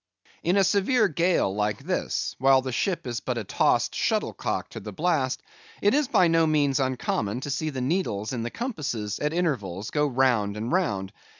In 0.41 0.57
a 0.57 0.63
severe 0.63 1.07
gale 1.07 1.53
like 1.53 1.83
this, 1.83 2.33
while 2.39 2.63
the 2.63 2.71
ship 2.71 3.05
is 3.05 3.19
but 3.19 3.37
a 3.37 3.43
tossed 3.43 3.93
shuttlecock 3.93 4.69
to 4.69 4.79
the 4.79 4.91
blast, 4.91 5.43
it 5.79 5.93
is 5.93 6.07
by 6.07 6.27
no 6.27 6.47
means 6.47 6.79
uncommon 6.79 7.41
to 7.41 7.51
see 7.51 7.69
the 7.69 7.81
needles 7.81 8.33
in 8.33 8.41
the 8.41 8.49
compasses, 8.49 9.19
at 9.19 9.31
intervals, 9.31 9.91
go 9.91 10.07
round 10.07 10.57
and 10.57 10.71
round. 10.71 11.13